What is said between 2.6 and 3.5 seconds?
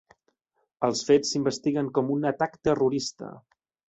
terrorista.